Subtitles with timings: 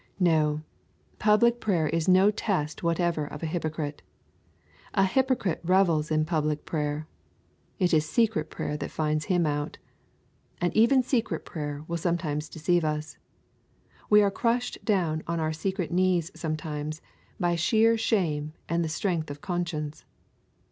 [0.19, 0.63] No;
[1.19, 4.01] public prayer is no test whatever of a hypocrite.
[4.95, 7.05] A hypocrite revels in public prayer.
[7.77, 9.77] It is secret prayer that finds him out.
[10.59, 13.19] And even secret prayer will sometimes deceive us.
[14.09, 17.03] We are crushed down on our secret knees sometimes,
[17.39, 20.03] by sheer shame and the strength of conscience.